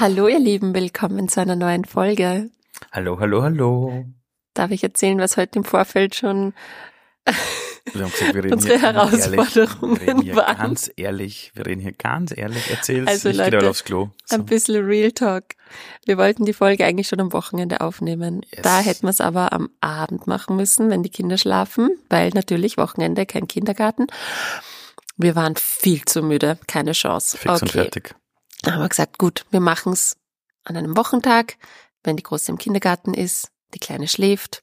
[0.00, 2.50] Hallo ihr Lieben, willkommen zu einer neuen Folge.
[2.92, 4.04] Hallo, hallo, hallo.
[4.54, 6.54] Darf ich erzählen, was heute im Vorfeld schon
[7.92, 10.56] Wir haben gesagt, wir reden unsere hier Herausforderungen ehrlich, wir reden hier waren?
[10.56, 12.70] ganz ehrlich, wir reden hier ganz ehrlich.
[12.70, 14.10] Erzähl's, Also ich Leute, da aufs Klo.
[14.24, 14.36] So.
[14.36, 15.56] Ein bisschen Real Talk.
[16.06, 18.42] Wir wollten die Folge eigentlich schon am Wochenende aufnehmen.
[18.52, 18.62] Yes.
[18.62, 22.76] Da hätten wir es aber am Abend machen müssen, wenn die Kinder schlafen, weil natürlich
[22.76, 24.06] Wochenende, kein Kindergarten.
[25.16, 27.36] Wir waren viel zu müde, keine Chance.
[27.36, 28.14] Fix und fertig.
[28.62, 30.16] Dann haben wir gesagt, gut, wir machen es
[30.64, 31.56] an einem Wochentag,
[32.02, 34.62] wenn die Große im Kindergarten ist, die Kleine schläft,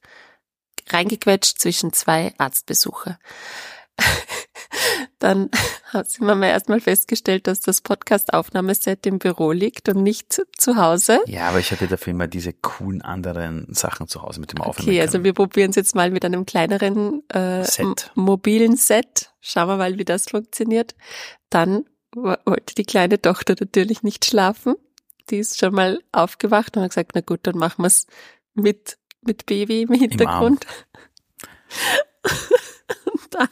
[0.88, 3.18] reingequetscht zwischen zwei Arztbesuche.
[5.18, 5.50] Dann
[5.92, 11.20] sind wir mal erstmal festgestellt, dass das Podcast-Aufnahmeset im Büro liegt und nicht zu Hause.
[11.26, 14.90] Ja, aber ich hatte dafür immer diese coolen anderen Sachen zu Hause mit dem Aufnehmen.
[14.90, 18.10] Okay, also wir probieren es jetzt mal mit einem kleineren äh, Set.
[18.14, 19.32] mobilen Set.
[19.40, 20.94] Schauen wir mal, wie das funktioniert.
[21.48, 21.86] Dann
[22.16, 24.76] wollte die kleine Tochter natürlich nicht schlafen.
[25.30, 28.06] Die ist schon mal aufgewacht und hat gesagt, na gut, dann machen wir es
[28.54, 30.66] mit, mit Baby im Hintergrund.
[33.12, 33.48] und dann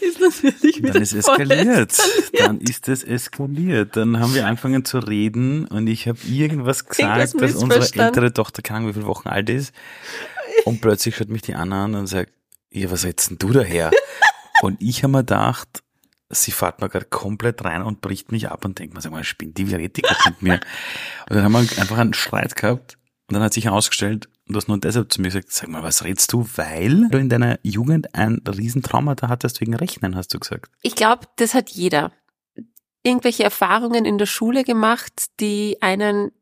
[0.00, 1.90] ist natürlich wieder dann ist eskaliert.
[1.90, 2.38] eskaliert.
[2.38, 3.96] Dann ist es eskaliert.
[3.96, 8.62] Dann haben wir angefangen zu reden und ich habe irgendwas gesagt, dass unsere ältere Tochter
[8.62, 9.74] keine Ahnung, wie viele Wochen alt ist.
[10.64, 12.32] Und plötzlich schaut mich die Anna an und sagt,
[12.70, 13.90] ja, was redest denn du daher?
[14.62, 15.83] und ich habe mir gedacht,
[16.28, 19.24] sie fährt mir gerade komplett rein und bricht mich ab und denkt mir, sag mal,
[19.24, 20.60] spinnt die, wie redet mit mir?
[21.28, 24.58] Und dann haben wir einfach einen Streit gehabt und dann hat sich herausgestellt, und du
[24.58, 26.46] hast nur deshalb zu mir gesagt, sag mal, was redst du?
[26.56, 30.70] Weil du in deiner Jugend ein Riesentrauma da hattest wegen Rechnen, hast du gesagt.
[30.82, 32.12] Ich glaube, das hat jeder.
[33.02, 36.32] Irgendwelche Erfahrungen in der Schule gemacht, die einen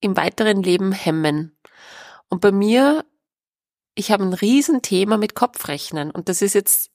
[0.00, 1.56] im weiteren Leben hemmen.
[2.28, 3.06] Und bei mir,
[3.94, 6.10] ich habe ein Riesenthema mit Kopfrechnen.
[6.10, 6.90] Und das ist jetzt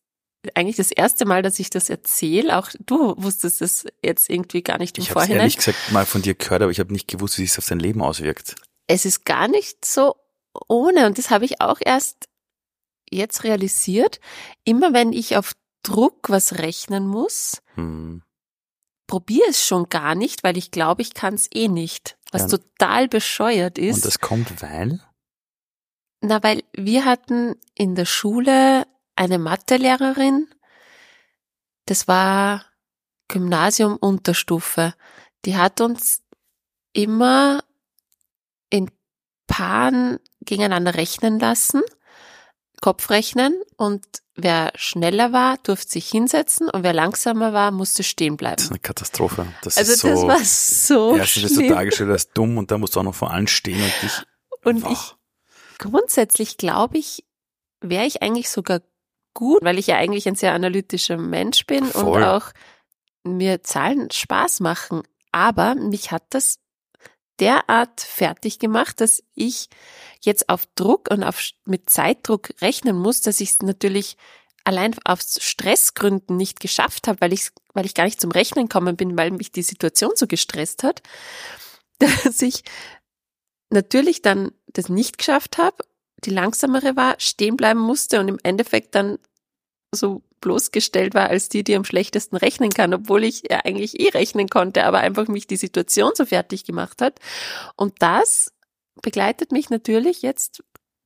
[0.56, 2.58] eigentlich das erste Mal, dass ich das erzähle.
[2.58, 5.40] Auch du wusstest das jetzt irgendwie gar nicht im Ich habe es Vorhinein.
[5.42, 7.80] ehrlich gesagt mal von dir gehört, aber ich habe nicht gewusst, wie sich auf dein
[7.80, 8.56] Leben auswirkt.
[8.88, 10.16] Es ist gar nicht so
[10.68, 11.06] ohne.
[11.06, 12.28] Und das habe ich auch erst
[13.10, 14.20] jetzt realisiert.
[14.66, 15.54] Immer wenn ich auf
[15.84, 18.24] Druck was rechnen muss, Hm.
[19.08, 22.18] probiere es schon gar nicht, weil ich glaube, ich kann es eh nicht.
[22.32, 22.58] Was Ja.
[22.58, 23.98] total bescheuert ist.
[23.98, 25.00] Und das kommt, weil?
[26.22, 28.86] na, weil wir hatten in der Schule
[29.16, 30.48] eine Mathelehrerin,
[31.86, 32.66] das war
[33.28, 34.94] Gymnasium Unterstufe.
[35.46, 36.22] Die hat uns
[36.94, 37.64] immer
[38.70, 38.90] in
[39.48, 41.82] Paaren gegeneinander rechnen lassen,
[42.82, 48.56] Kopfrechnen und wer schneller war, durfte sich hinsetzen und wer langsamer war, musste stehen bleiben.
[48.58, 49.48] Das ist eine Katastrophe.
[49.62, 51.70] Das Also ist so, das war so erstens wirst du schlimm.
[51.74, 54.22] dargestellt als dumm und dann musst du auch noch vor allen stehen und dich,
[54.66, 54.92] Und Boah.
[54.92, 55.16] ich,
[55.78, 57.26] grundsätzlich glaube ich,
[57.80, 58.82] wäre ich eigentlich sogar
[59.34, 62.24] gut, weil ich ja eigentlich ein sehr analytischer Mensch bin und Voll.
[62.24, 62.52] auch
[63.24, 65.04] mir Zahlen Spaß machen.
[65.32, 66.60] Aber mich hat das
[67.40, 69.70] derart fertig gemacht, dass ich
[70.22, 74.18] jetzt auf Druck und auf, mit Zeitdruck rechnen muss, dass ich es natürlich
[74.64, 78.96] allein aus Stressgründen nicht geschafft habe, weil ich, weil ich gar nicht zum Rechnen gekommen
[78.96, 81.02] bin, weil mich die Situation so gestresst hat,
[82.00, 82.64] dass ich
[83.70, 85.84] natürlich dann das nicht geschafft habe,
[86.26, 89.18] die langsamere war, stehen bleiben musste und im Endeffekt dann
[89.94, 94.10] so bloßgestellt war als die, die am schlechtesten rechnen kann, obwohl ich ja eigentlich eh
[94.10, 97.20] rechnen konnte, aber einfach mich die Situation so fertig gemacht hat.
[97.76, 98.52] Und das
[99.02, 100.64] begleitet mich natürlich jetzt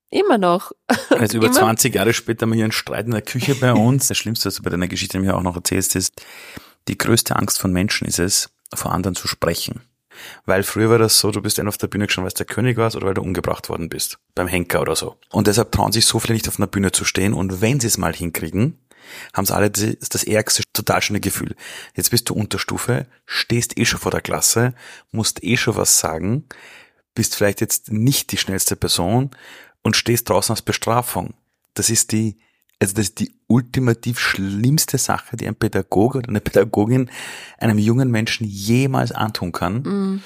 [0.09, 0.71] immer noch.
[1.19, 3.73] Jetzt über Immer- 20 Jahre später haben wir hier einen Streit in der Küche bei
[3.73, 4.07] uns.
[4.07, 6.13] Das Schlimmste, was du bei deiner Geschichte mir auch noch erzählst, ist,
[6.87, 9.81] die größte Angst von Menschen ist es, vor anderen zu sprechen.
[10.45, 12.53] Weil früher war das so, du bist einer auf der Bühne gestanden, weil du der
[12.53, 14.17] König warst oder weil du umgebracht worden bist.
[14.35, 15.17] Beim Henker oder so.
[15.29, 17.33] Und deshalb trauen sich so viele nicht auf einer Bühne zu stehen.
[17.33, 18.79] Und wenn sie es mal hinkriegen,
[19.33, 21.55] haben sie alle das, das ärgste, total schöne Gefühl.
[21.95, 24.73] Jetzt bist du Unterstufe, stehst eh schon vor der Klasse,
[25.11, 26.45] musst eh schon was sagen,
[27.13, 29.31] bist vielleicht jetzt nicht die schnellste Person
[29.81, 31.33] und stehst draußen als Bestrafung.
[31.73, 32.37] Das ist die,
[32.79, 37.09] also das ist die ultimativ schlimmste Sache, die ein Pädagoge oder eine Pädagogin
[37.57, 39.81] einem jungen Menschen jemals antun kann.
[39.81, 40.23] Mm.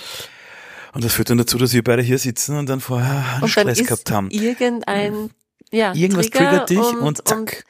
[0.94, 3.42] Und das führt dann dazu, dass wir beide hier sitzen und dann vorher einen Und
[3.44, 4.30] dann Stress ist gehabt haben.
[4.30, 5.30] irgendein,
[5.72, 7.38] ja, Irgendwas Trigger triggert dich und zack.
[7.38, 7.64] Und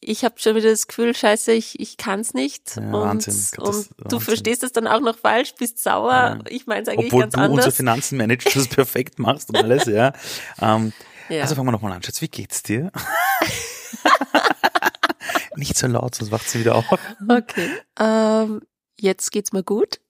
[0.00, 2.76] ich habe schon wieder das Gefühl, scheiße, ich, ich kann's nicht.
[2.76, 4.20] Ja, und Wahnsinn, und Katast- du Wahnsinn.
[4.20, 6.10] verstehst es dann auch noch falsch, bist sauer.
[6.12, 6.38] Ja.
[6.48, 7.76] Ich meine es eigentlich Obwohl ganz du unsere anders.
[7.76, 10.12] Finanzen managst, das perfekt machst und alles, ja.
[10.60, 10.92] Ähm,
[11.28, 11.42] Ja.
[11.42, 12.02] Also fangen wir nochmal an.
[12.02, 12.90] Schatz, wie geht's dir?
[15.56, 16.84] Nicht so laut, sonst wacht sie wieder auf.
[17.28, 17.70] Okay.
[17.98, 18.62] Ähm,
[18.98, 20.00] jetzt geht's mir gut.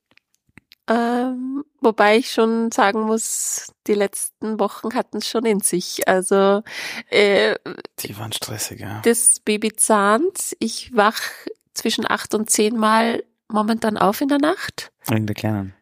[0.86, 6.08] Ähm, wobei ich schon sagen muss, die letzten Wochen hatten es schon in sich.
[6.08, 6.62] Also
[7.10, 7.56] äh,
[8.00, 9.00] Die waren stressig, ja.
[9.04, 10.56] das Baby zahnt.
[10.60, 11.20] Ich wach
[11.74, 14.90] zwischen acht und zehn Mal momentan auf in der Nacht.
[15.06, 15.74] Wegen der Kleinen.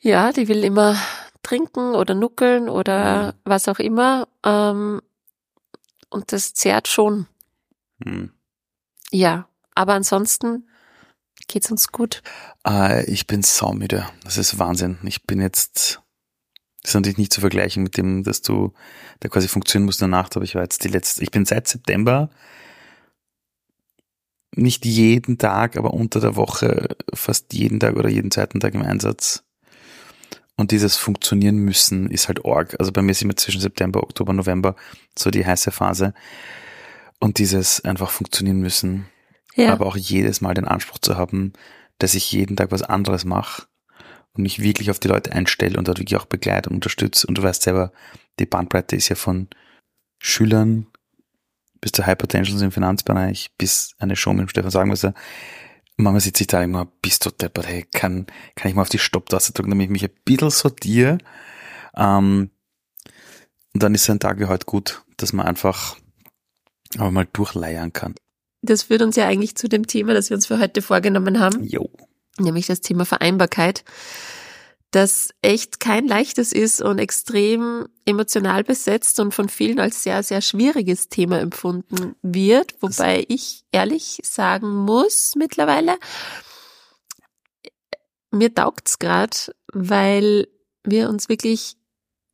[0.00, 0.96] Ja, die will immer
[1.42, 3.32] trinken oder nuckeln oder Mhm.
[3.44, 4.26] was auch immer.
[4.44, 5.00] Ähm,
[6.10, 7.26] und das zehrt schon.
[8.02, 8.32] Hm.
[9.10, 10.68] Ja, aber ansonsten
[11.46, 12.22] geht's uns gut.
[12.66, 14.06] Äh, ich bin saumüde.
[14.24, 14.98] Das ist Wahnsinn.
[15.04, 16.02] Ich bin jetzt,
[16.82, 18.72] das ist natürlich nicht zu vergleichen mit dem, dass du
[19.20, 21.44] da quasi funktionieren musst in der Nacht, aber ich war jetzt die letzte, ich bin
[21.44, 22.30] seit September
[24.56, 28.82] nicht jeden Tag, aber unter der Woche fast jeden Tag oder jeden zweiten Tag im
[28.82, 29.44] Einsatz.
[30.58, 32.74] Und dieses Funktionieren müssen ist halt arg.
[32.80, 34.74] Also bei mir ist immer zwischen September, Oktober, November
[35.16, 36.14] so die heiße Phase.
[37.20, 39.06] Und dieses einfach funktionieren müssen,
[39.54, 41.52] Ja, aber auch jedes Mal den Anspruch zu haben,
[41.98, 43.66] dass ich jeden Tag was anderes mache
[44.32, 47.28] und mich wirklich auf die Leute einstelle und dort wirklich auch begleite und unterstütze.
[47.28, 47.92] Und du weißt selber,
[48.40, 49.46] die Bandbreite ist ja von
[50.18, 50.88] Schülern
[51.80, 55.14] bis zu Hypertensions im Finanzbereich, bis eine Show mit dem Stefan Sagenwasser.
[56.00, 58.98] Manchmal sitze ich da immer, bist du deppert, hey, kann, kann ich mal auf die
[59.00, 61.18] Stopptaste drücken, damit ich mich ein bisschen sortiere.
[61.96, 62.50] Ähm,
[63.74, 65.96] und dann ist ein Tag wie heute gut, dass man einfach
[66.96, 68.14] aber mal durchleiern kann.
[68.62, 71.62] das führt uns ja eigentlich zu dem Thema, das wir uns für heute vorgenommen haben,
[71.64, 71.90] Jo.
[72.38, 73.84] nämlich das Thema Vereinbarkeit,
[74.90, 80.40] das echt kein leichtes ist und extrem emotional besetzt und von vielen als sehr, sehr
[80.40, 85.98] schwieriges Thema empfunden wird, wobei ich ehrlich sagen muss mittlerweile,
[88.30, 90.48] mir taugt's grad, weil
[90.84, 91.76] wir uns wirklich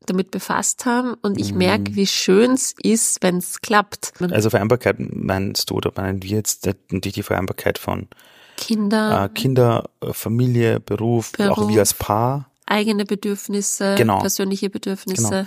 [0.07, 1.59] damit befasst haben und ich Mhm.
[1.59, 4.13] merke, wie schön's ist, wenn's klappt.
[4.21, 8.09] Also Vereinbarkeit meinst du oder meinen wir jetzt die Vereinbarkeit von
[8.57, 11.69] Kinder, äh, Kinder, äh, Familie, Beruf, auch Beruf.
[11.69, 12.51] wir als Paar.
[12.67, 14.21] eigene Bedürfnisse, Genau.
[14.21, 15.29] persönliche Bedürfnisse.
[15.29, 15.47] Genau.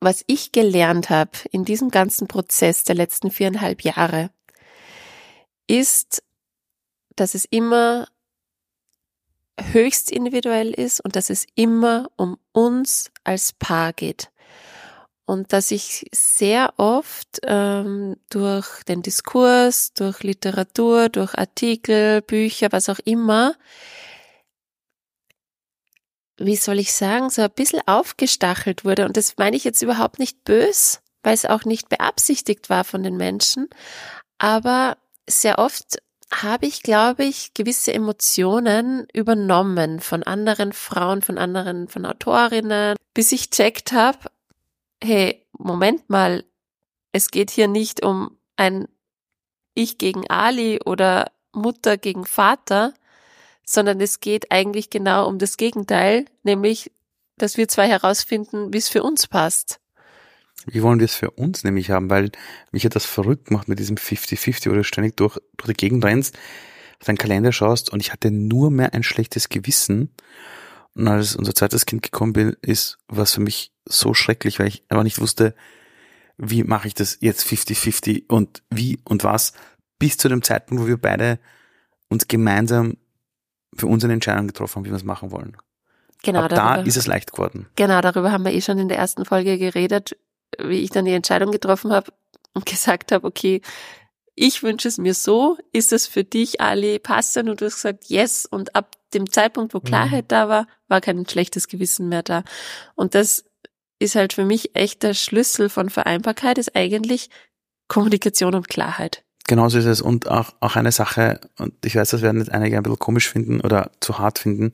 [0.00, 4.30] Was ich gelernt habe in diesem ganzen Prozess der letzten viereinhalb Jahre,
[5.66, 6.22] ist,
[7.16, 8.06] dass es immer
[9.72, 14.30] höchst individuell ist und dass es immer um uns als Paar geht.
[15.26, 22.88] Und dass ich sehr oft ähm, durch den Diskurs, durch Literatur, durch Artikel, Bücher, was
[22.88, 23.56] auch immer,
[26.38, 29.04] wie soll ich sagen, so ein bisschen aufgestachelt wurde.
[29.04, 33.02] Und das meine ich jetzt überhaupt nicht bös, weil es auch nicht beabsichtigt war von
[33.02, 33.68] den Menschen.
[34.38, 34.96] Aber
[35.28, 35.98] sehr oft
[36.32, 43.32] habe ich, glaube ich, gewisse Emotionen übernommen von anderen Frauen, von anderen, von Autorinnen, bis
[43.32, 44.18] ich checkt habe,
[45.02, 46.44] hey, Moment mal,
[47.12, 48.88] es geht hier nicht um ein
[49.74, 52.94] Ich gegen Ali oder Mutter gegen Vater,
[53.64, 56.92] sondern es geht eigentlich genau um das Gegenteil, nämlich,
[57.36, 59.80] dass wir zwei herausfinden, wie es für uns passt.
[60.66, 62.10] Wie wollen wir es für uns nämlich haben?
[62.10, 62.30] Weil
[62.72, 66.04] mich hat das verrückt gemacht mit diesem 50-50, wo du ständig durch, durch die Gegend
[66.04, 66.36] rennst,
[67.00, 70.14] auf deinen Kalender schaust und ich hatte nur mehr ein schlechtes Gewissen.
[70.96, 74.82] Und als unser zweites Kind gekommen bin, ist, was für mich so schrecklich, weil ich
[74.88, 75.54] einfach nicht wusste,
[76.38, 79.52] wie mache ich das jetzt 50-50 und wie und was,
[79.98, 81.38] bis zu dem Zeitpunkt, wo wir beide
[82.08, 82.96] uns gemeinsam
[83.74, 85.56] für uns eine Entscheidung getroffen haben, wie wir es machen wollen.
[86.22, 87.68] Genau, Ab da darüber, ist es leicht geworden.
[87.76, 90.16] genau, darüber haben wir eh schon in der ersten Folge geredet,
[90.58, 92.10] wie ich dann die Entscheidung getroffen habe
[92.54, 93.60] und gesagt habe, okay,
[94.36, 97.48] ich wünsche es mir so, ist das für dich, Ali, passend?
[97.48, 98.46] Und du hast gesagt, yes.
[98.46, 102.44] Und ab dem Zeitpunkt, wo Klarheit da war, war kein schlechtes Gewissen mehr da.
[102.94, 103.44] Und das
[103.98, 107.30] ist halt für mich echt der Schlüssel von Vereinbarkeit, ist eigentlich
[107.88, 109.24] Kommunikation und Klarheit.
[109.48, 110.02] Genauso ist es.
[110.02, 113.30] Und auch, auch eine Sache, und ich weiß, das werden jetzt einige ein bisschen komisch
[113.30, 114.72] finden oder zu hart finden,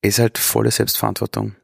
[0.00, 1.54] ist halt volle Selbstverantwortung.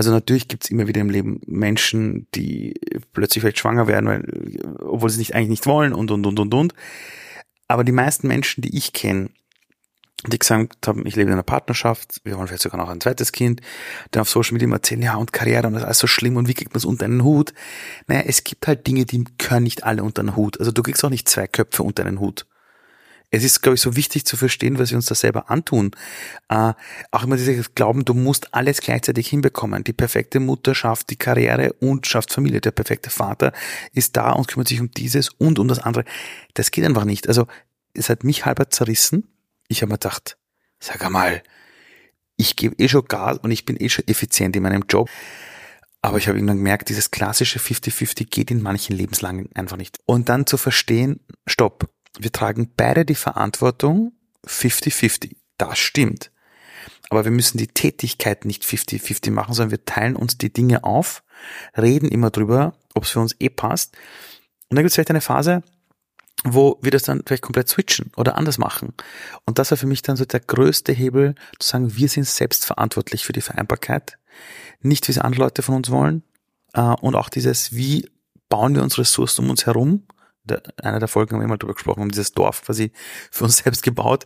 [0.00, 2.72] Also natürlich gibt's immer wieder im Leben Menschen, die
[3.12, 6.54] plötzlich vielleicht schwanger werden, weil, obwohl sie nicht eigentlich nicht wollen und und und und
[6.54, 6.74] und.
[7.68, 9.28] Aber die meisten Menschen, die ich kenne,
[10.26, 13.30] die gesagt haben, ich lebe in einer Partnerschaft, wir wollen vielleicht sogar noch ein zweites
[13.30, 13.60] Kind,
[14.10, 16.38] dann auf Social Media immer erzählen, ja, und Karriere und das ist alles so schlimm
[16.38, 17.52] und wie kriegt man es unter einen Hut?
[18.06, 20.58] Naja, es gibt halt Dinge, die können nicht alle unter einen Hut.
[20.58, 22.46] Also du kriegst auch nicht zwei Köpfe unter einen Hut.
[23.30, 25.92] Es ist, glaube ich, so wichtig zu verstehen, was wir uns da selber antun.
[26.48, 26.74] Äh,
[27.12, 29.84] auch immer dieses Glauben, du musst alles gleichzeitig hinbekommen.
[29.84, 32.60] Die perfekte Mutter schafft die Karriere und schafft Familie.
[32.60, 33.52] Der perfekte Vater
[33.92, 36.04] ist da und kümmert sich um dieses und um das andere.
[36.54, 37.28] Das geht einfach nicht.
[37.28, 37.46] Also
[37.94, 39.28] es hat mich halber zerrissen.
[39.68, 40.36] Ich habe mir gedacht,
[40.80, 41.42] sag einmal,
[42.36, 45.08] ich gebe eh schon Gas und ich bin eh schon effizient in meinem Job.
[46.02, 49.98] Aber ich habe irgendwann gemerkt, dieses klassische 50-50 geht in manchen Lebenslagen einfach nicht.
[50.06, 54.12] Und dann zu verstehen, stopp, wir tragen beide die Verantwortung
[54.46, 55.36] 50-50.
[55.58, 56.30] Das stimmt.
[57.08, 61.22] Aber wir müssen die Tätigkeit nicht 50-50 machen, sondern wir teilen uns die Dinge auf,
[61.76, 63.96] reden immer drüber, ob es für uns eh passt.
[64.68, 65.62] Und dann gibt es vielleicht eine Phase,
[66.44, 68.94] wo wir das dann vielleicht komplett switchen oder anders machen.
[69.44, 72.64] Und das war für mich dann so der größte Hebel, zu sagen, wir sind selbst
[72.64, 74.18] verantwortlich für die Vereinbarkeit,
[74.80, 76.22] nicht wie es andere Leute von uns wollen.
[76.72, 78.08] Äh, und auch dieses, wie
[78.48, 80.06] bauen wir unsere Ressourcen um uns herum.
[80.44, 82.92] Der, einer der Folgen haben wir mal drüber gesprochen, haben dieses Dorf quasi
[83.30, 84.24] für uns selbst gebaut.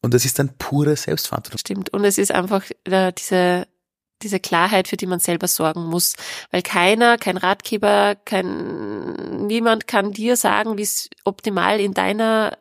[0.00, 1.58] Und das ist dann pure Selbstverantwortung.
[1.58, 1.90] Stimmt.
[1.90, 3.66] Und es ist einfach äh, diese
[4.22, 6.14] diese Klarheit, für die man selber sorgen muss.
[6.50, 12.56] Weil keiner, kein Ratgeber, kein, niemand kann dir sagen, wie es optimal in deiner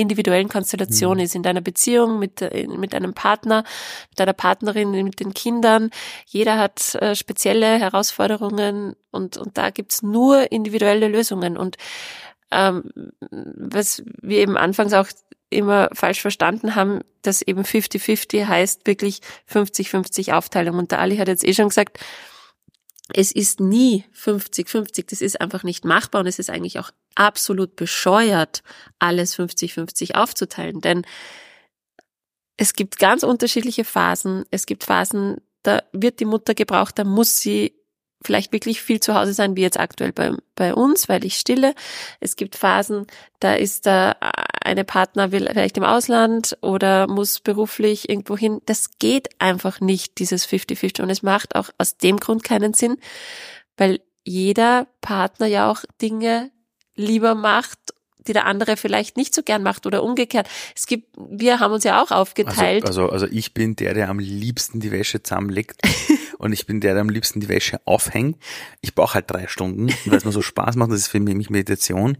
[0.00, 1.24] individuellen Konstellation mhm.
[1.24, 3.64] ist, in deiner Beziehung mit, mit einem Partner,
[4.10, 5.90] mit deiner Partnerin, mit den Kindern.
[6.26, 11.56] Jeder hat äh, spezielle Herausforderungen und, und da gibt's nur individuelle Lösungen.
[11.56, 11.76] Und
[12.50, 12.84] ähm,
[13.30, 15.06] was wir eben anfangs auch
[15.50, 19.20] immer falsch verstanden haben, dass eben 50-50 heißt wirklich
[19.52, 20.78] 50-50 Aufteilung.
[20.78, 21.98] Und der Ali hat jetzt eh schon gesagt,
[23.14, 25.06] es ist nie 50-50.
[25.10, 28.62] Das ist einfach nicht machbar und es ist eigentlich auch absolut bescheuert,
[28.98, 30.80] alles 50-50 aufzuteilen.
[30.80, 31.04] Denn
[32.56, 34.44] es gibt ganz unterschiedliche Phasen.
[34.50, 37.74] Es gibt Phasen, da wird die Mutter gebraucht, da muss sie
[38.22, 41.74] vielleicht wirklich viel zu Hause sein, wie jetzt aktuell bei, bei uns, weil ich stille.
[42.20, 43.06] Es gibt Phasen,
[43.40, 44.16] da ist da
[44.62, 48.60] eine Partner will vielleicht im Ausland oder muss beruflich irgendwo hin.
[48.66, 51.02] Das geht einfach nicht, dieses 50-50.
[51.02, 52.96] Und es macht auch aus dem Grund keinen Sinn,
[53.76, 56.50] weil jeder Partner ja auch Dinge
[56.94, 57.78] lieber macht
[58.26, 60.48] die der andere vielleicht nicht so gern macht oder umgekehrt.
[60.76, 62.84] Es gibt, wir haben uns ja auch aufgeteilt.
[62.84, 65.80] Also, also, also ich bin der, der am liebsten die Wäsche zusammenlegt
[66.38, 68.36] und ich bin der, der am liebsten die Wäsche aufhängt.
[68.80, 71.50] Ich brauche halt drei Stunden, weil es mir so Spaß macht, das ist für mich
[71.50, 72.18] Meditation.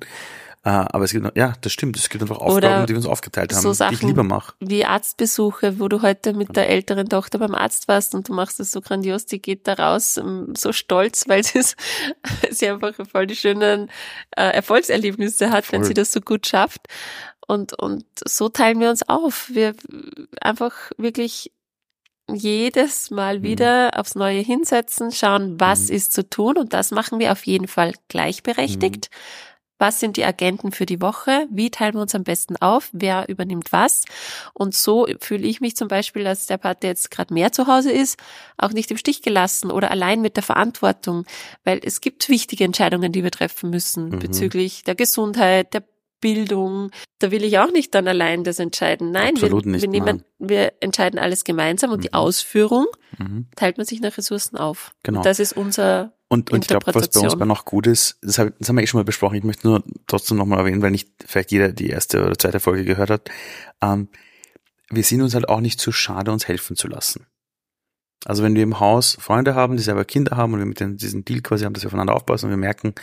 [0.63, 3.07] Äh, aber es gibt, ja, das stimmt, es gibt einfach Aufgaben, Oder die wir uns
[3.07, 4.53] aufgeteilt haben, so Sachen die ich lieber mache.
[4.61, 8.61] Wie Arztbesuche, wo du heute mit der älteren Tochter beim Arzt warst und du machst
[8.61, 11.77] es so grandios, die geht da raus, ähm, so stolz, weil sie, es,
[12.51, 13.91] sie einfach voll die schönen
[14.37, 15.79] äh, Erfolgserlebnisse hat, voll.
[15.79, 16.89] wenn sie das so gut schafft.
[17.47, 19.51] Und, und so teilen wir uns auf.
[19.53, 19.75] Wir
[20.41, 21.53] einfach wirklich
[22.33, 23.43] jedes Mal mhm.
[23.43, 24.01] wieder mhm.
[24.01, 25.97] aufs Neue hinsetzen, schauen, was mhm.
[25.97, 29.11] ist zu tun und das machen wir auf jeden Fall gleichberechtigt.
[29.11, 29.50] Mhm.
[29.81, 31.47] Was sind die Agenten für die Woche?
[31.51, 32.91] Wie teilen wir uns am besten auf?
[32.93, 34.05] Wer übernimmt was?
[34.53, 37.67] Und so fühle ich mich zum Beispiel, als der Part, der jetzt gerade mehr zu
[37.67, 38.19] Hause ist,
[38.59, 41.25] auch nicht im Stich gelassen oder allein mit der Verantwortung,
[41.65, 44.19] weil es gibt wichtige Entscheidungen, die wir treffen müssen mhm.
[44.19, 45.83] bezüglich der Gesundheit, der
[46.21, 46.91] Bildung.
[47.19, 49.11] Da will ich auch nicht dann allein das entscheiden.
[49.13, 52.03] Nein, Absolut wir, nicht, wir, nehmen, wir entscheiden alles gemeinsam und mhm.
[52.03, 53.47] die Ausführung mhm.
[53.57, 54.93] teilt man sich nach Ressourcen auf.
[55.03, 55.21] Genau.
[55.21, 58.17] Und das ist unser und, und ich glaube, was bei uns bei noch gut ist,
[58.23, 60.81] das, hab, das haben wir eh schon mal besprochen, ich möchte nur trotzdem nochmal erwähnen,
[60.81, 63.31] weil nicht vielleicht jeder die erste oder zweite Folge gehört hat.
[63.83, 64.09] Ähm,
[64.91, 67.27] wir sind uns halt auch nicht zu schade, uns helfen zu lassen.
[68.27, 70.97] Also wenn wir im Haus Freunde haben, die selber Kinder haben und wir mit den,
[70.99, 72.95] diesen Deal quasi haben, dass wir aufeinander aufpassen und wir merken,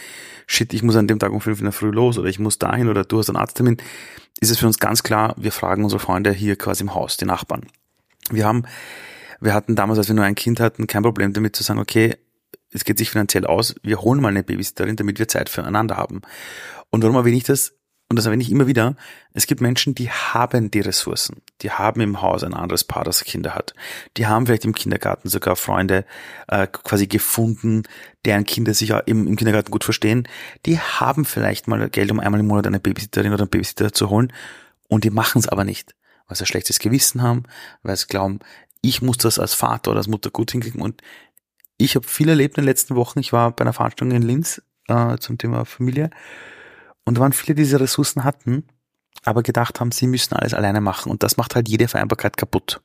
[0.46, 2.60] shit, ich muss an dem Tag um fünf in der Früh los oder ich muss
[2.60, 3.76] dahin oder du hast einen Arzttermin,
[4.40, 7.26] ist es für uns ganz klar, wir fragen unsere Freunde hier quasi im Haus, die
[7.26, 7.66] Nachbarn.
[8.30, 8.64] Wir haben,
[9.42, 12.16] wir hatten damals, als wir nur ein Kind hatten, kein Problem damit zu sagen, okay,
[12.72, 16.22] es geht sich finanziell aus, wir holen mal eine Babysitterin, damit wir Zeit füreinander haben.
[16.90, 17.74] Und warum erwähne ich das?
[18.10, 18.96] Und das erwähne ich immer wieder.
[19.34, 21.42] Es gibt Menschen, die haben die Ressourcen.
[21.62, 23.74] Die haben im Haus ein anderes Paar, das Kinder hat.
[24.16, 26.06] Die haben vielleicht im Kindergarten sogar Freunde
[26.48, 27.84] äh, quasi gefunden,
[28.24, 30.26] deren Kinder sich auch im, im Kindergarten gut verstehen.
[30.66, 34.10] Die haben vielleicht mal Geld, um einmal im Monat eine Babysitterin oder einen Babysitter zu
[34.10, 34.32] holen.
[34.88, 35.94] Und die machen es aber nicht,
[36.28, 37.44] weil sie ein schlechtes Gewissen haben,
[37.84, 38.40] weil sie glauben,
[38.82, 40.82] ich muss das als Vater oder als Mutter gut hinkriegen.
[40.82, 41.02] Und
[41.78, 43.20] ich habe viel erlebt in den letzten Wochen.
[43.20, 46.10] Ich war bei einer Veranstaltung in Linz äh, zum Thema Familie
[47.06, 48.68] und da waren viele, die diese Ressourcen hatten,
[49.24, 52.82] aber gedacht haben, sie müssen alles alleine machen und das macht halt jede Vereinbarkeit kaputt.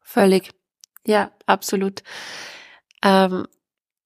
[0.00, 0.50] Völlig.
[1.06, 2.02] Ja, absolut.
[3.02, 3.46] Ähm,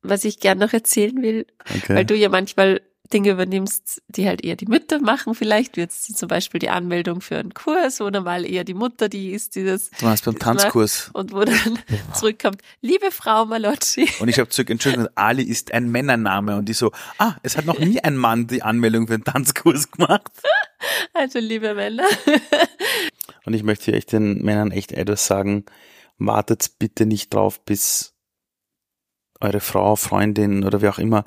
[0.03, 1.97] was ich gern noch erzählen will, okay.
[1.97, 2.81] weil du ja manchmal
[3.12, 7.21] Dinge übernimmst, die halt eher die Mütter machen vielleicht, wie jetzt zum Beispiel die Anmeldung
[7.21, 9.90] für einen Kurs, oder mal eher die Mutter, die ist dieses...
[9.90, 11.11] Du warst beim Tanzkurs.
[11.12, 12.14] Und wo dann ja.
[12.14, 14.09] zurückkommt, liebe Frau Malocci.
[14.21, 17.67] Und ich habe zurück, Entschuldigung, Ali ist ein Männername und die so, ah, es hat
[17.67, 20.31] noch nie ein Mann die Anmeldung für einen Tanzkurs gemacht.
[21.12, 22.05] Also liebe Männer.
[23.45, 25.64] Und ich möchte hier echt den Männern echt etwas sagen,
[26.19, 28.14] wartet bitte nicht drauf, bis
[29.40, 31.25] eure Frau, Freundin oder wie auch immer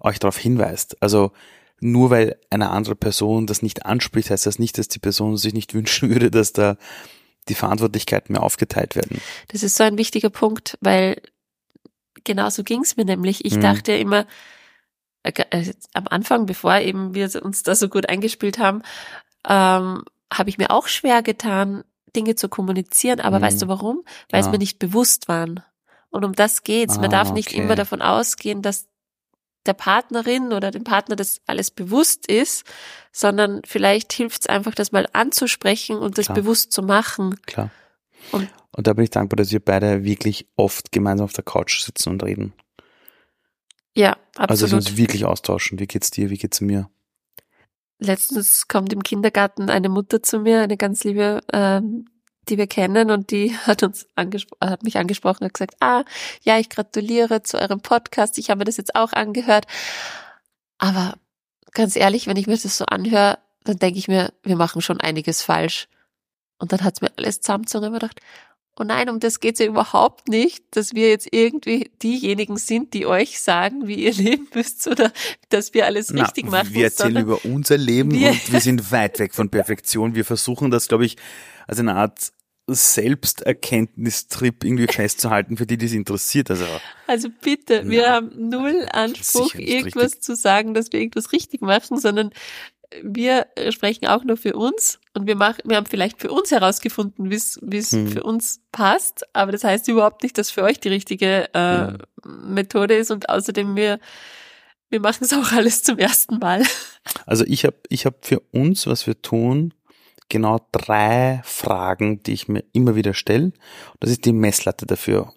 [0.00, 1.00] euch darauf hinweist.
[1.02, 1.32] Also
[1.80, 5.54] nur weil eine andere Person das nicht anspricht, heißt das nicht, dass die Person sich
[5.54, 6.76] nicht wünschen würde, dass da
[7.48, 9.20] die Verantwortlichkeiten mehr aufgeteilt werden.
[9.48, 11.22] Das ist so ein wichtiger Punkt, weil
[12.24, 13.44] genau so ging es mir nämlich.
[13.44, 13.60] Ich mhm.
[13.62, 14.26] dachte immer,
[15.22, 18.82] äh, äh, am Anfang, bevor eben wir uns da so gut eingespielt haben,
[19.48, 23.20] ähm, habe ich mir auch schwer getan, Dinge zu kommunizieren.
[23.20, 23.42] Aber mhm.
[23.42, 24.04] weißt du warum?
[24.30, 24.46] Weil ja.
[24.46, 25.62] es mir nicht bewusst waren.
[26.10, 26.96] Und um das geht's.
[26.96, 27.62] Man ah, darf nicht okay.
[27.62, 28.87] immer davon ausgehen, dass
[29.66, 32.64] der Partnerin oder dem Partner das alles bewusst ist,
[33.12, 36.36] sondern vielleicht hilft es einfach, das mal anzusprechen und das Klar.
[36.36, 37.38] bewusst zu machen.
[37.46, 37.70] Klar.
[38.32, 41.80] Und- Und, da bin ich dankbar, dass wir beide wirklich oft gemeinsam auf der Couch
[41.82, 42.52] sitzen und reden.
[43.96, 44.70] Ja, Also dass absolut.
[44.70, 45.78] wir uns wirklich austauschen.
[45.80, 46.30] Wie geht's dir?
[46.30, 46.88] Wie geht's mir?
[47.98, 52.04] Letztens kommt im Kindergarten eine Mutter zu mir, eine ganz liebe, ähm,
[52.50, 56.04] die wir kennen und die hat uns angespro hat mich angesprochen und gesagt, ah,
[56.42, 58.38] ja, ich gratuliere zu eurem Podcast.
[58.38, 59.66] Ich habe mir das jetzt auch angehört.
[60.78, 61.14] Aber
[61.72, 65.00] ganz ehrlich, wenn ich mir das so anhöre, dann denke ich mir, wir machen schon
[65.00, 65.88] einiges falsch.
[66.58, 68.20] Und dann hat's mir alles zusammengezogen und gedacht,
[68.78, 73.06] oh nein, um das geht's ja überhaupt nicht, dass wir jetzt irgendwie diejenigen sind, die
[73.06, 75.12] euch sagen, wie ihr leben müsst oder
[75.48, 76.72] dass wir alles Na, richtig machen.
[76.72, 80.14] wir erzählen über unser Leben wir- und wir sind weit weg von Perfektion.
[80.14, 81.16] Wir versuchen das, glaube ich,
[81.66, 82.32] als eine Art
[82.68, 86.50] Selbsterkenntnistrip irgendwie festzuhalten, für die, die es interessiert.
[86.50, 86.64] Also
[87.06, 90.22] Also bitte, wir Na, haben null Anspruch, irgendwas richtig.
[90.22, 92.30] zu sagen, dass wir irgendwas richtig machen, sondern
[93.02, 97.30] wir sprechen auch nur für uns und wir machen, wir haben vielleicht für uns herausgefunden,
[97.30, 98.08] wie es Hm.
[98.08, 101.98] für uns passt, aber das heißt überhaupt nicht, dass für euch die richtige äh, Hm.
[102.54, 103.98] Methode ist und außerdem wir
[104.90, 106.64] wir machen es auch alles zum ersten Mal.
[107.26, 109.74] Also ich habe ich hab für uns, was wir tun,
[110.28, 113.52] genau drei Fragen, die ich mir immer wieder stelle.
[114.00, 115.32] Das ist die Messlatte dafür,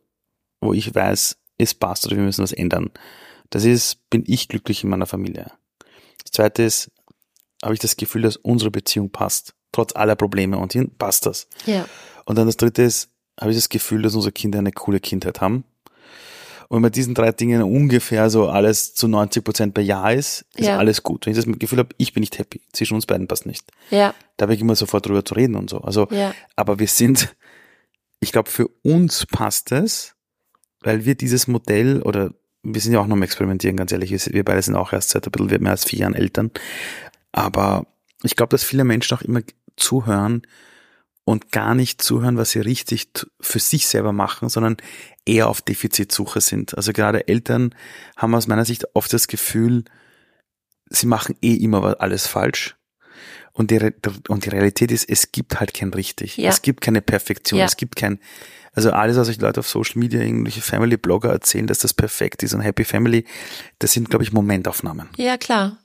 [0.59, 2.91] wo ich weiß, es passt oder wir müssen was ändern.
[3.49, 5.51] Das ist, bin ich glücklich in meiner Familie.
[6.23, 6.91] Das zweite ist,
[7.63, 9.53] habe ich das Gefühl, dass unsere Beziehung passt.
[9.71, 11.47] Trotz aller Probleme und hin passt das.
[11.65, 11.85] Ja.
[12.25, 15.41] Und dann das dritte ist, habe ich das Gefühl, dass unsere Kinder eine coole Kindheit
[15.41, 15.63] haben.
[16.71, 20.45] Und wenn man diesen drei Dingen ungefähr so alles zu 90 Prozent bei Ja ist,
[20.55, 20.77] ist Ja.
[20.77, 21.25] alles gut.
[21.25, 23.65] Wenn ich das Gefühl habe, ich bin nicht happy, zwischen uns beiden passt nicht.
[23.89, 25.79] Ja, Da habe ich immer sofort drüber zu reden und so.
[25.81, 27.35] Also, ja, aber wir sind,
[28.21, 30.15] ich glaube, für uns passt es,
[30.79, 34.09] weil wir dieses Modell oder wir sind ja auch noch am Experimentieren, ganz ehrlich.
[34.11, 36.51] Wir- Wir beide sind auch erst seit ein bisschen mehr als vier Jahren Eltern.
[37.33, 37.85] Aber
[38.23, 39.41] ich glaube, dass viele Menschen auch immer
[39.75, 40.43] zuhören
[41.31, 44.77] und gar nicht zuhören, was sie richtig für sich selber machen, sondern
[45.25, 46.75] eher auf Defizitsuche sind.
[46.77, 47.73] Also gerade Eltern
[48.17, 49.83] haben aus meiner Sicht oft das Gefühl,
[50.89, 52.75] sie machen eh immer alles falsch.
[53.53, 53.93] Und die, Re-
[54.29, 56.37] und die Realität ist, es gibt halt kein richtig.
[56.37, 56.49] Ja.
[56.49, 57.59] Es gibt keine Perfektion.
[57.59, 57.65] Ja.
[57.65, 58.19] Es gibt kein,
[58.73, 62.53] also alles, was euch Leute auf Social Media, irgendwelche Family-Blogger erzählen, dass das perfekt ist
[62.53, 63.25] und Happy Family,
[63.79, 65.09] das sind, glaube ich, Momentaufnahmen.
[65.17, 65.77] ja, klar.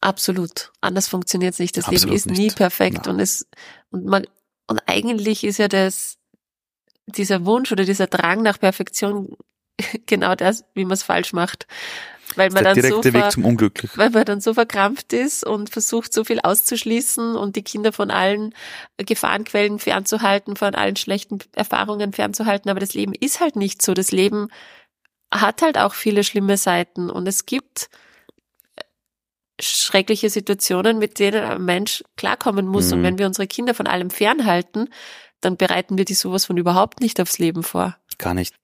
[0.00, 0.72] Absolut.
[0.80, 1.76] Anders funktioniert es nicht.
[1.76, 2.56] Das Leben Absolut ist nie nicht.
[2.56, 3.14] perfekt Nein.
[3.14, 3.46] und es
[3.90, 4.26] und man
[4.66, 6.16] und eigentlich ist ja das
[7.06, 9.36] dieser Wunsch oder dieser Drang nach Perfektion
[10.06, 11.66] genau das, wie man es falsch macht,
[12.36, 13.90] weil man der dann so direkte ver, Weg zum Unglücklich.
[13.96, 18.10] weil man dann so verkrampft ist und versucht so viel auszuschließen und die Kinder von
[18.10, 18.54] allen
[18.98, 22.70] Gefahrenquellen fernzuhalten, von allen schlechten Erfahrungen fernzuhalten.
[22.70, 23.94] Aber das Leben ist halt nicht so.
[23.94, 24.48] Das Leben
[25.32, 27.90] hat halt auch viele schlimme Seiten und es gibt
[29.60, 32.88] schreckliche Situationen, mit denen ein Mensch klarkommen muss.
[32.88, 32.92] Mhm.
[32.98, 34.88] Und wenn wir unsere Kinder von allem fernhalten,
[35.40, 37.96] dann bereiten wir die sowas von überhaupt nicht aufs Leben vor.
[38.18, 38.54] Gar nicht.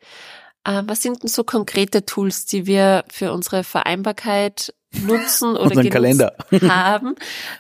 [0.65, 5.91] Äh, was sind denn so konkrete Tools, die wir für unsere Vereinbarkeit nutzen oder Unseren
[5.91, 6.37] Kalender.
[6.63, 7.15] haben?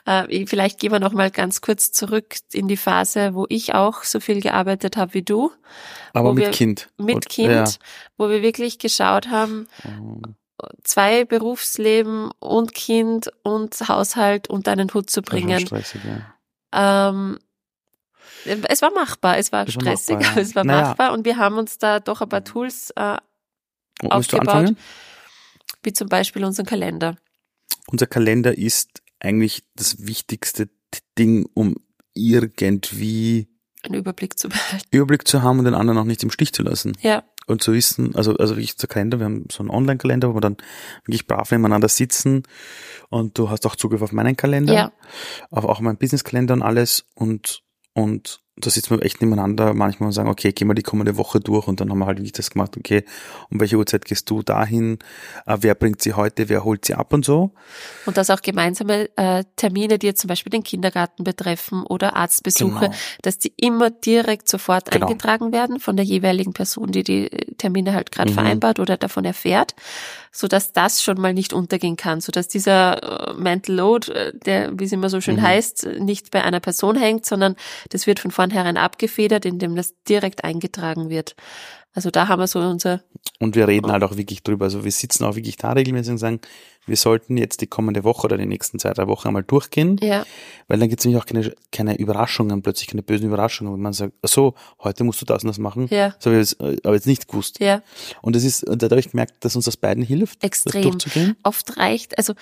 [0.07, 4.05] Äh, vielleicht gehen wir noch mal ganz kurz zurück in die Phase, wo ich auch
[4.05, 5.51] so viel gearbeitet habe wie du,
[6.12, 6.88] Aber mit Kind.
[6.99, 7.64] mit Kind, Ja.
[8.16, 10.35] wo wir wirklich geschaut haben, Mhm.
[10.85, 15.61] Zwei Berufsleben und Kind und Haushalt unter einen Hut zu bringen.
[15.61, 16.35] stressig, ja.
[17.09, 17.38] Ähm,
[18.45, 20.83] es war machbar, es war Es war stressig, machbar, aber es war Naja.
[20.88, 23.16] machbar und wir haben uns da doch ein paar Tools äh,
[24.01, 24.75] du aufgebaut.
[25.83, 27.16] wie zum Beispiel unseren Kalender.
[27.88, 30.69] Unser Kalender ist eigentlich das wichtigste
[31.19, 31.77] Ding, um
[32.14, 33.49] irgendwie
[33.83, 34.87] Einen Überblick zu behalten.
[34.90, 36.97] Überblick zu haben und den anderen auch nicht im Stich zu lassen.
[37.01, 40.35] Ja, Und zu wissen, also, also ich zur Kalender, wir haben so einen Online-Kalender, wo
[40.35, 40.57] wir dann
[41.05, 42.43] wirklich brav nebeneinander sitzen
[43.09, 44.93] und du hast auch Zugriff auf meinen Kalender, Ja.
[45.51, 50.12] auf auch meinen Business-Kalender und alles und, und da sitzen wir echt nebeneinander manchmal und
[50.12, 52.51] sagen, okay, gehen wir die kommende Woche durch und dann haben wir halt wirklich das
[52.51, 53.05] gemacht, okay,
[53.51, 54.99] um welche Uhrzeit gehst du dahin,
[55.45, 57.53] äh, wer bringt sie heute, wer holt sie ab und so.
[58.07, 62.87] und dass auch gemeinsame äh, Termine, die jetzt zum Beispiel den Kindergarten betreffen oder Arztbesuche,
[62.87, 62.95] Genau.
[63.23, 65.07] dass die immer direkt sofort Genau.
[65.07, 68.35] eingetragen werden von der jeweiligen Person, die die Termine halt gerade Mhm.
[68.37, 69.75] vereinbart oder davon erfährt,
[70.37, 74.33] so dass das schon mal nicht untergehen kann, so dass dieser äh, Mental Load, äh,
[74.44, 75.42] der, wie es immer so schön Mhm.
[75.42, 77.57] heißt, nicht bei einer Person hängt, sondern
[77.88, 81.37] das wird von vornherein abgefedert, indem das direkt eingetragen wird.
[81.97, 83.01] Also da haben wir so unser,
[83.41, 84.67] Und wir reden halt auch wirklich drüber.
[84.67, 86.41] Also wir sitzen auch wirklich da regelmäßig und sagen,
[86.85, 90.25] wir sollten jetzt die kommende Woche oder die nächsten zwei, drei Wochen einmal durchgehen, ja,
[90.69, 93.95] weil dann gibt es nämlich auch keine, keine Überraschungen, plötzlich keine bösen Überraschungen, wo man
[93.95, 94.55] sagt, ach so,
[94.85, 95.89] heute musst du das und das machen.
[95.91, 96.11] Ja.
[96.11, 97.61] Das habe ich jetzt, äh, aber jetzt nicht gewusst.
[97.61, 97.81] ja,
[98.21, 100.83] Und das ist, da habe ich gemerkt, dass uns das beiden hilft, das extrem.
[100.83, 101.35] durchzugehen.
[101.45, 102.35] Oft reicht, also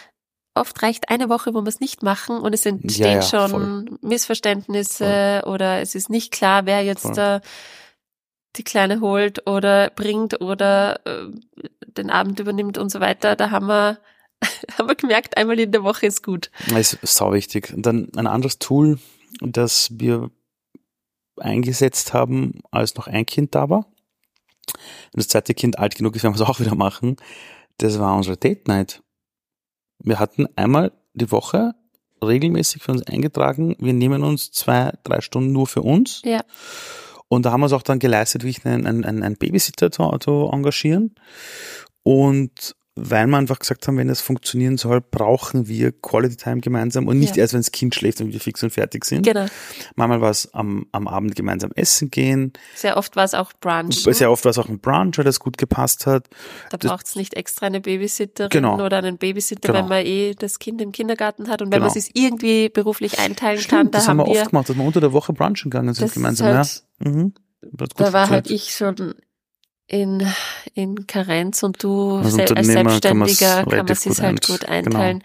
[0.54, 3.50] oft reicht eine Woche, wo wir es nicht machen und es entstehen Ja, ja, schon
[3.50, 3.84] voll.
[4.02, 7.14] Missverständnisse oder es ist nicht klar, wer jetzt Voll.
[7.14, 7.40] da
[8.56, 11.30] die Kleine holt oder bringt oder äh,
[11.96, 13.36] den Abend übernimmt und so weiter.
[13.36, 13.98] Da haben wir,
[14.78, 16.50] haben wir gemerkt, einmal in der Woche ist gut.
[16.68, 17.72] Das ist sau wichtig.
[17.72, 18.98] Und dann ein anderes Tool,
[19.40, 20.30] das wir
[21.36, 23.86] eingesetzt haben, als noch ein Kind da war.
[24.66, 27.16] Und das zweite Kind alt genug ist, werden wir es auch wieder machen.
[27.78, 29.02] Das war unsere Date Night.
[29.98, 31.74] Wir hatten einmal die Woche
[32.22, 36.22] regelmäßig für uns eingetragen, wir nehmen uns zwei, drei Stunden nur für uns.
[36.24, 36.42] Ja.
[37.28, 40.50] Und da haben wir es auch dann geleistet, wirklich einen, einen, einen Babysitter zu, zu
[40.52, 41.14] engagieren.
[42.02, 47.08] Und weil wir einfach gesagt haben, wenn das funktionieren soll, brauchen wir Quality Time gemeinsam
[47.08, 47.42] und nicht Ja.
[47.42, 49.24] erst, wenn das Kind schläft und wir fix und fertig sind.
[49.26, 49.46] Genau.
[49.96, 52.52] Manchmal war es am, am Abend gemeinsam essen gehen.
[52.76, 54.04] Sehr oft war es auch Brunch.
[54.04, 56.28] Sehr oft war es auch ein Brunch, weil das gut gepasst hat.
[56.70, 58.84] Da braucht es nicht extra eine Babysitterin Genau.
[58.84, 59.80] oder einen Babysitter, Genau.
[59.82, 61.88] wenn man eh das Kind im Kindergarten hat und wenn Genau.
[61.90, 65.00] man es irgendwie beruflich einteilen kann, da das haben wir oft gemacht, dass wir unter
[65.00, 66.46] der Woche brunchen gegangen sind gemeinsam.
[66.56, 67.10] halt, ja.
[67.10, 67.34] Mhm.
[67.96, 69.14] Da war halt ich schon
[69.86, 70.26] in,
[70.74, 74.72] in Karenz und du Als sel- als Selbstständiger kann man sich halt gut genau.
[74.72, 75.22] einteilen.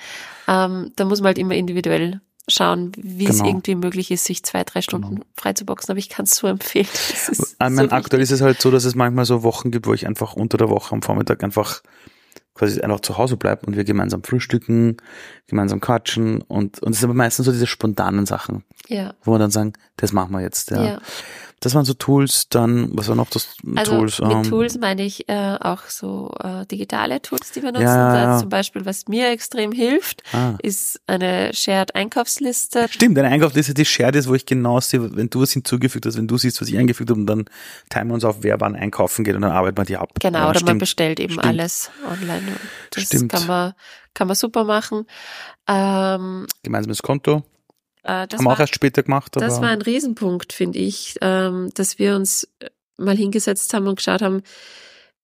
[0.48, 3.50] Ähm, da muss man halt immer individuell schauen, wie es Genau.
[3.50, 5.26] irgendwie möglich ist, sich zwei, drei Stunden Genau.
[5.38, 5.92] freizuboxen.
[5.92, 6.88] Aber ich kann es so empfehlen.
[7.30, 8.22] Ich so meine, aktuell wichtig.
[8.22, 10.70] ist es halt so, dass es manchmal so Wochen gibt, wo ich einfach unter der
[10.70, 11.82] Woche am Vormittag einfach
[12.56, 14.98] quasi einfach zu Hause bleibe und wir gemeinsam frühstücken,
[15.48, 19.40] gemeinsam quatschen und und es sind aber meistens so diese spontanen Sachen, Ja, wo wir
[19.40, 20.72] dann sagen, das machen wir jetzt.
[20.72, 20.84] Ja.
[20.84, 21.02] ja.
[21.62, 24.20] Das waren so Tools, dann, was war noch das Also Tools?
[24.22, 27.84] mit ähm, Tools meine ich äh, auch so äh, digitale Tools, die wir nutzen.
[27.84, 28.38] Ja, ja, Da ja.
[28.40, 30.56] Zum Beispiel, was mir extrem hilft, Ah.
[30.64, 32.88] ist eine Shared Einkaufsliste.
[32.90, 36.18] Stimmt, eine Einkaufsliste, die shared ist, wo ich genau sehe, wenn du was hinzugefügt hast,
[36.18, 37.46] wenn du siehst, was ich eingefügt habe, und dann
[37.90, 40.12] teilen wir uns auf, wer wann einkaufen geht und dann arbeiten wir die ab.
[40.20, 40.80] Genau, Ja, oder man stimmt.
[40.80, 41.46] bestellt eben Stimmt.
[41.48, 42.44] alles online.
[42.92, 43.32] Das Stimmt.
[43.32, 43.74] kann man
[44.14, 45.06] kann man super machen.
[45.68, 47.44] Ähm, Gemeinsames Konto.
[48.10, 50.80] Äh, das haben wir auch war, erst später gemacht, aber das war ein Riesenpunkt, finde
[50.80, 52.48] ich, ähm, dass wir uns
[52.98, 54.42] mal hingesetzt haben und geschaut haben,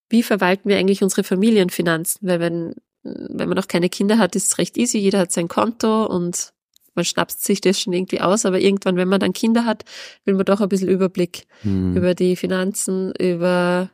[0.08, 2.28] wie verwalten wir eigentlich unsere Familienfinanzen?
[2.28, 5.48] Weil wenn, wenn man noch keine Kinder hat, ist es recht easy, jeder hat sein
[5.48, 6.52] Konto und
[6.94, 9.84] man schnapst sich das schon irgendwie aus, aber irgendwann, wenn man dann Kinder hat,
[10.24, 11.96] will man doch ein bisschen Überblick hm.
[11.96, 13.90] über die Finanzen, über,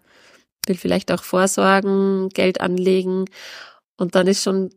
[0.67, 3.25] will vielleicht auch vorsorgen, Geld anlegen.
[3.97, 4.71] Und dann ist schon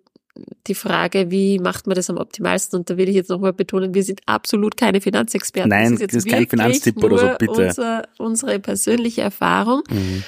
[0.68, 2.80] die Frage, wie macht man das am optimalsten?
[2.80, 5.70] Und da will ich jetzt nochmal betonen, wir sind absolut keine Finanzexperten.
[5.70, 7.68] Nein, ist jetzt das ist kein Finanztipp oder so, bitte.
[7.68, 9.84] Unser, unsere persönliche Erfahrung.
[9.90, 10.24] Mhm.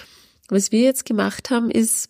[0.49, 2.09] Was wir jetzt gemacht haben, ist,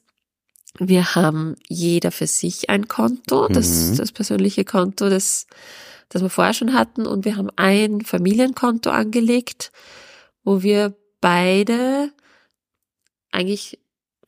[0.78, 3.98] wir haben jeder für sich ein Konto, das, Mhm.
[3.98, 5.48] das persönliche Konto, das,
[6.10, 9.72] das wir vorher schon hatten, und wir haben ein Familienkonto angelegt,
[10.44, 12.12] wo wir beide
[13.32, 13.80] eigentlich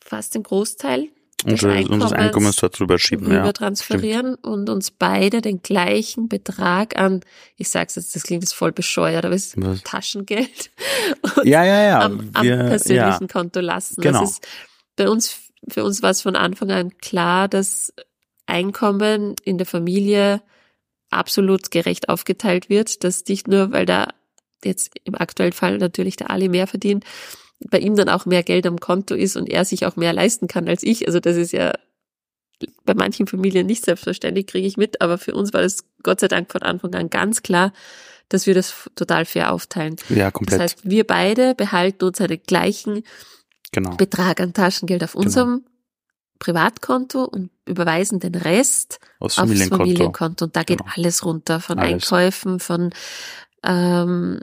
[0.01, 1.09] fast den Großteil
[1.45, 3.53] des Unser, unseres Einkommens dort drüber schieben, rüber ja.
[3.53, 7.21] transferieren und uns beide den gleichen Betrag an,
[7.55, 9.83] ich sag's jetzt, das klingt jetzt voll bescheuert, aber es ist Was?
[9.83, 10.71] Taschengeld
[11.21, 12.01] und Ja, ja, ja.
[12.01, 13.27] am, am wir, persönlichen ja.
[13.27, 14.01] Konto lassen.
[14.01, 14.21] Genau.
[14.21, 14.47] Das ist
[14.95, 17.93] bei uns, für uns war es von Anfang an klar, dass
[18.45, 20.41] Einkommen in der Familie
[21.09, 24.07] absolut gerecht aufgeteilt wird, dass nicht nur, weil da
[24.63, 27.05] jetzt im aktuellen Fall natürlich der Ali mehr verdient,
[27.59, 30.47] bei ihm dann auch mehr Geld am Konto ist und er sich auch mehr leisten
[30.47, 31.07] kann als ich.
[31.07, 31.73] Also das ist ja
[32.85, 36.27] bei manchen Familien nicht selbstverständlich, kriege ich mit, aber für uns war das Gott sei
[36.27, 37.73] Dank von Anfang an ganz klar,
[38.27, 39.95] dass wir das total fair aufteilen.
[40.09, 40.59] Ja, komplett.
[40.59, 43.03] Das heißt, wir beide behalten uns einen gleichen
[43.71, 43.95] genau.
[43.95, 45.65] Betrag an Taschengeld auf unserem
[46.39, 49.83] Privatkonto und überweisen den Rest Aus aufs Familienkonto.
[49.83, 50.45] Familienkonto.
[50.45, 50.91] Und da geht Genau.
[50.95, 51.91] alles runter, von Alles.
[51.93, 52.91] Einkäufen, von
[53.63, 54.39] ähm,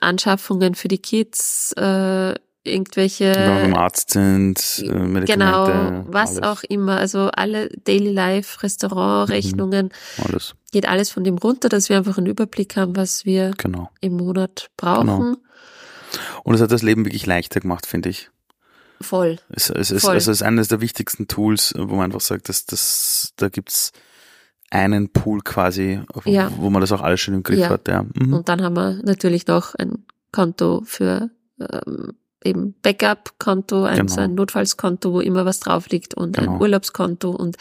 [0.00, 2.34] Anschaffungen für die Kids, äh,
[2.66, 5.26] irgendwelche beim Arzt sind, äh, Medikamente.
[5.72, 9.90] Genau, was alles, auch immer, also alle Daily Life, Restaurantrechnungen,
[10.24, 13.90] Alles, geht alles von dem runter, dass wir einfach einen Überblick haben, was wir genau.
[14.00, 15.36] im Monat brauchen.
[16.44, 18.30] Und es hat das Leben wirklich leichter gemacht, finde ich.
[19.00, 19.38] Voll.
[19.50, 20.14] Es, es, ist, Voll.
[20.14, 23.92] also es ist eines der wichtigsten Tools, wo man einfach sagt, dass das, da gibt's
[24.70, 26.50] einen Pool quasi, wo, Ja.
[26.56, 27.68] wo man das auch alles schön im Griff Ja.
[27.68, 27.88] hat.
[27.88, 28.04] Ja.
[28.14, 28.32] Mhm.
[28.32, 32.14] Und dann haben wir natürlich noch ein Konto für ähm,
[32.46, 34.12] eben Backup-Konto, ein, Genau.
[34.14, 36.54] so ein Notfallskonto, wo immer was drauf liegt und Genau.
[36.54, 37.56] ein Urlaubskonto und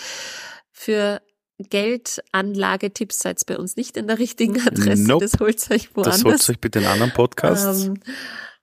[0.72, 1.22] für
[1.60, 5.04] Geldanlagetipps seid ihr bei uns nicht in der richtigen Adresse.
[5.08, 5.26] Nope.
[5.26, 6.22] Das holt euch woanders.
[6.22, 7.86] Das holt euch bitte in anderen Podcast.
[7.88, 7.96] Ähm,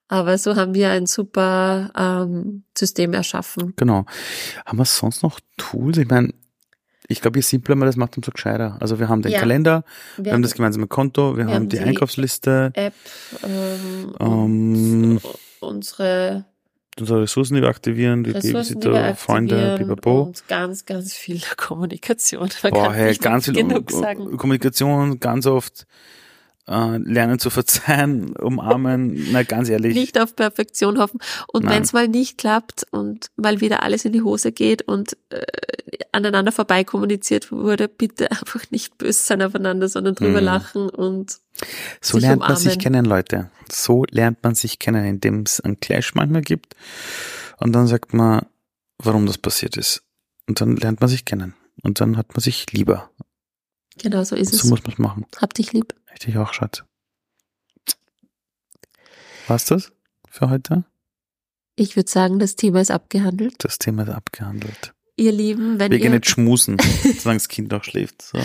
[0.08, 3.72] Aber so haben wir ein super ähm, System erschaffen.
[3.76, 4.04] Genau.
[4.66, 5.96] Haben wir sonst noch Tools?
[5.96, 6.34] Ich meine,
[7.08, 8.76] ich glaube, je simpler man das macht, umso gescheiter.
[8.80, 9.38] Also wir haben den Ja.
[9.40, 9.84] Kalender,
[10.16, 12.92] wir, Wir haben das gemeinsame Konto, wir, haben, haben die, die Einkaufsliste, App,
[13.42, 15.20] ähm, Ähm,
[15.62, 16.46] unsere
[16.98, 20.22] unsere Ressourcen, die wir aktivieren, die Ressourcen, die wir Babysitter, Freunde, pipapo.
[20.22, 22.50] und ganz, ganz viel Kommunikation.
[22.62, 24.36] Man Boah, hey, ganz viel genug sagen.
[24.36, 25.86] Kommunikation, ganz oft
[26.68, 29.94] äh, lernen zu verzeihen, umarmen, na ganz ehrlich.
[29.94, 31.18] Nicht auf Perfektion hoffen.
[31.52, 35.16] Und wenn es mal nicht klappt und mal wieder alles in die Hose geht und
[35.30, 35.42] äh,
[36.12, 40.44] aneinander vorbei kommuniziert wurde, bitte einfach nicht böse sein aufeinander, sondern drüber Mhm.
[40.46, 41.38] lachen und
[42.00, 42.80] So lernt man sich umarmen.
[42.82, 43.50] kennen, Leute.
[43.70, 46.76] So lernt man sich kennen, indem es einen Clash manchmal gibt.
[47.58, 48.46] Und dann sagt man,
[48.98, 50.02] warum das passiert ist.
[50.48, 51.54] Und dann lernt man sich kennen.
[51.82, 53.10] Und dann hat man sich lieber.
[53.98, 54.64] genau so ist So es.
[54.64, 55.26] muss man es machen.
[55.40, 55.94] Hab dich lieb.
[56.12, 56.84] Richtig auch, Schatz.
[59.48, 59.92] War's das
[60.28, 60.84] für heute?
[61.74, 63.54] Ich würde sagen, das Thema ist abgehandelt.
[63.58, 64.92] Das Thema ist abgehandelt.
[65.16, 66.76] Ihr Lieben, wenn Wir gehen ihr, nicht schmusen,
[67.18, 68.22] solange das Kind noch schläft.
[68.22, 68.38] So.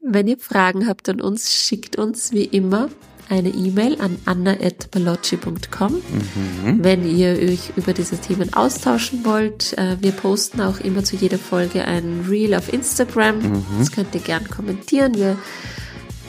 [0.00, 2.88] wenn ihr Fragen habt an uns, schickt uns wie immer
[3.28, 5.92] eine E-Mail an anna.balocci.com.
[5.92, 6.84] Mhm.
[6.84, 11.38] Wenn ihr euch über diese Themen austauschen wollt, äh, wir posten auch immer zu jeder
[11.38, 13.38] Folge ein Reel auf Instagram.
[13.38, 13.64] Mhm.
[13.78, 15.14] Das könnt ihr gern kommentieren.
[15.16, 15.38] Wir,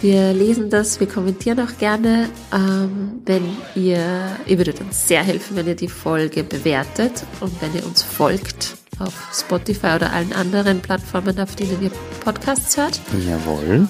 [0.02, 2.30] wir lesen das, wir kommentieren auch gerne.
[2.54, 3.44] Ähm, wenn
[3.76, 8.04] ihr, ihr würdet uns sehr helfen, wenn ihr die Folge bewertet und wenn ihr uns
[8.04, 11.92] folgt auf Spotify oder allen anderen Plattformen, auf denen ihr
[12.24, 13.00] Podcasts hört.
[13.28, 13.88] Jawohl.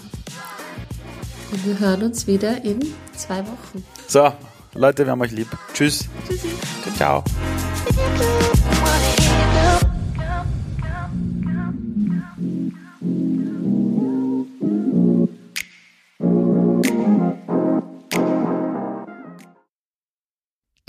[1.52, 2.80] Und wir hören uns wieder in
[3.16, 3.84] zwei Wochen.
[4.08, 4.32] So,
[4.74, 5.48] Leute, wir haben euch lieb.
[5.74, 6.08] Tschüss.
[6.28, 6.50] Tschüssi.
[6.96, 7.24] Ciao.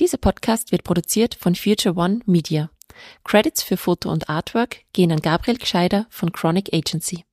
[0.08, 2.70] Dieser Podcast wird produziert von Future One Media.
[3.24, 7.26] Credits für Foto und Artwork gehen an Gabriel Gscheider von Chronic Agency.